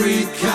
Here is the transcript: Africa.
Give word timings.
Africa. 0.00 0.49